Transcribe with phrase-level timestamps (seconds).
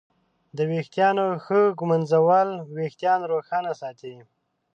[0.57, 4.15] د ویښتانو ښه ږمنځول وېښتان روښانه ساتي.